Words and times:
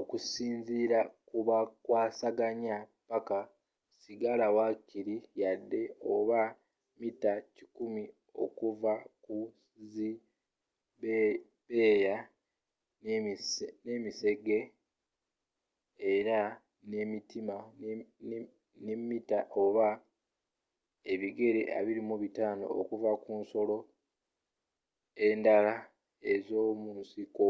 okusinziira 0.00 1.00
ku 1.28 1.38
bakwasaganya 1.48 2.76
paaka 3.08 3.38
sigala 4.00 4.46
wakiri 4.56 5.16
yaadi 5.40 5.82
oba 6.12 6.40
mita100 6.98 8.08
okuva 8.44 8.94
ku 9.24 9.36
zi 9.90 10.10
bbeeya 11.00 12.16
n'emisege 13.84 14.58
era 16.12 16.38
ne 18.88 18.94
mita 19.10 19.38
oba 19.62 19.88
ebigere 21.12 21.60
25 21.80 22.64
okuva 22.80 23.10
ku 23.24 23.30
nsolo 23.42 23.78
endala 25.26 25.74
ez'omunsiko 26.32 27.48